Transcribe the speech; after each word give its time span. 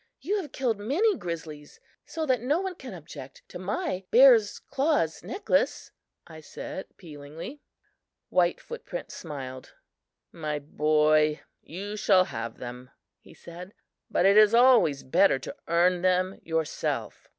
You 0.19 0.41
have 0.41 0.51
killed 0.51 0.79
many 0.79 1.15
grizzlies 1.15 1.79
so 2.07 2.25
that 2.25 2.41
no 2.41 2.59
one 2.59 2.73
can 2.73 2.95
object 2.95 3.43
to 3.49 3.59
my 3.59 4.03
bear's 4.09 4.57
claws 4.57 5.21
necklace," 5.21 5.91
I 6.25 6.39
said 6.41 6.87
appealingly. 6.89 7.61
White 8.29 8.59
Foot 8.59 8.83
print 8.83 9.11
smiled. 9.11 9.75
"My 10.31 10.57
boy, 10.57 11.41
you 11.61 11.95
shall 11.97 12.23
have 12.23 12.57
them," 12.57 12.89
he 13.19 13.35
said, 13.35 13.75
"but 14.09 14.25
it 14.25 14.37
is 14.37 14.55
always 14.55 15.03
better 15.03 15.37
to 15.37 15.55
earn 15.67 16.01
them 16.01 16.39
yourself." 16.41 17.27